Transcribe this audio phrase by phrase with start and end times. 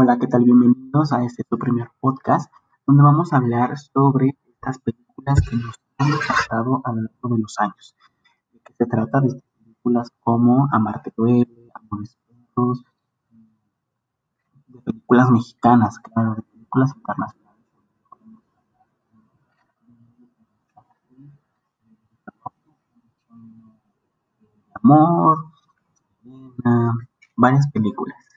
[0.00, 0.44] Hola, ¿qué tal?
[0.44, 2.48] Bienvenidos a este tu primer podcast,
[2.86, 7.42] donde vamos a hablar sobre estas películas que nos han impactado a lo largo de
[7.42, 7.96] los años.
[8.52, 9.20] ¿De qué se trata?
[9.20, 12.84] De películas como Amarte duele, Amores perros,
[14.68, 17.56] de películas mexicanas, claro, de películas internacionales.
[24.74, 25.38] Amor,
[27.34, 28.27] varias películas.